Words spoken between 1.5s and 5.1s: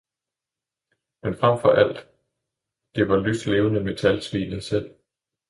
for alt, det var lyslevende metalsvinet selv.